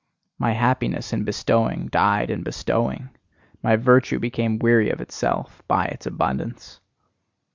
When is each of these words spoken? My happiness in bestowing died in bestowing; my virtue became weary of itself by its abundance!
My 0.39 0.53
happiness 0.53 1.13
in 1.13 1.25
bestowing 1.25 1.85
died 1.85 2.31
in 2.31 2.41
bestowing; 2.41 3.11
my 3.61 3.75
virtue 3.75 4.17
became 4.17 4.57
weary 4.57 4.89
of 4.89 4.99
itself 4.99 5.61
by 5.67 5.85
its 5.85 6.07
abundance! 6.07 6.79